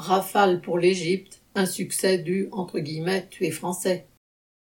[0.00, 4.06] Rafale pour l'Égypte, un succès du entre guillemets tué français.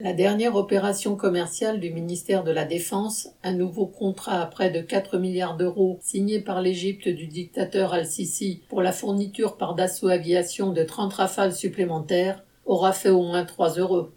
[0.00, 4.80] La dernière opération commerciale du ministère de la Défense, un nouveau contrat à près de
[4.80, 10.72] 4 milliards d'euros signé par l'Égypte du dictateur Al-Sisi pour la fourniture par Dassault Aviation
[10.72, 14.08] de 30 rafales supplémentaires, aura fait au moins 3 euros.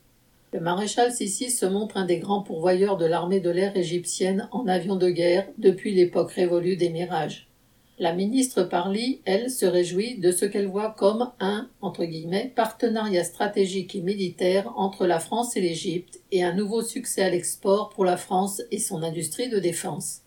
[0.54, 4.68] Le maréchal Sisi se montre un des grands pourvoyeurs de l'armée de l'air égyptienne en
[4.68, 7.48] avions de guerre depuis l'époque révolue des Mirages.
[7.98, 13.24] La ministre Parly, elle, se réjouit de ce qu'elle voit comme un entre guillemets, partenariat
[13.24, 18.04] stratégique et militaire entre la France et l'Égypte et un nouveau succès à l'export pour
[18.04, 20.24] la France et son industrie de défense.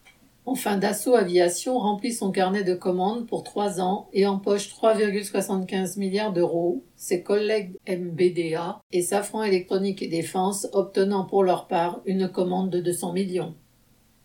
[0.47, 6.33] Enfin, Dassault Aviation remplit son carnet de commandes pour trois ans et empoche 3,75 milliards
[6.33, 12.71] d'euros, ses collègues MBDA et Safran Électronique et Défense obtenant pour leur part une commande
[12.71, 13.55] de 200 millions.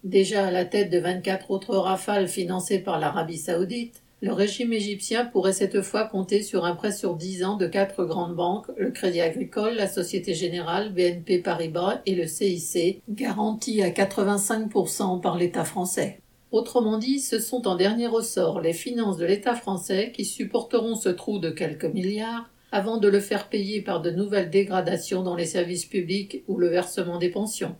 [0.04, 5.24] Déjà à la tête de 24 autres rafales financées par l'Arabie saoudite, le régime égyptien
[5.24, 8.92] pourrait cette fois compter sur un prêt sur 10 ans de quatre grandes banques, le
[8.92, 15.64] Crédit Agricole, la Société Générale, BNP Paribas et le CIC, garantis à 85% par l'État
[15.64, 16.20] français.
[16.52, 21.10] Autrement dit, ce sont en dernier ressort les finances de l'État français qui supporteront ce
[21.10, 25.46] trou de quelques milliards avant de le faire payer par de nouvelles dégradations dans les
[25.46, 27.78] services publics ou le versement des pensions.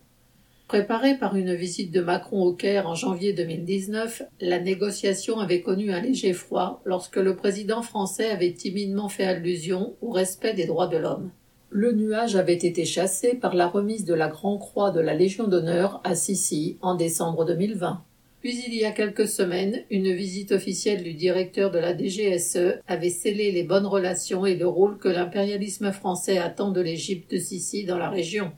[0.68, 5.92] Préparée par une visite de Macron au Caire en janvier 2019, la négociation avait connu
[5.92, 10.88] un léger froid lorsque le président français avait timidement fait allusion au respect des droits
[10.88, 11.30] de l'homme.
[11.68, 15.48] Le nuage avait été chassé par la remise de la Grand Croix de la Légion
[15.48, 18.02] d'honneur à Sissi en décembre 2020.
[18.40, 23.10] Puis il y a quelques semaines, une visite officielle du directeur de la DGSE avait
[23.10, 27.84] scellé les bonnes relations et le rôle que l'impérialisme français attend de l'Égypte de Sissi
[27.84, 28.52] dans la région.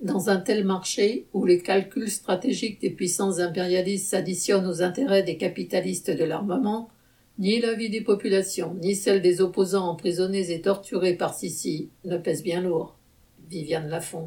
[0.00, 5.36] Dans un tel marché, où les calculs stratégiques des puissances impérialistes s'additionnent aux intérêts des
[5.36, 6.88] capitalistes de l'armement,
[7.38, 12.16] ni la vie des populations, ni celle des opposants emprisonnés et torturés par Sissi ne
[12.18, 12.96] pèsent bien lourd.
[13.48, 14.26] Viviane Lafont.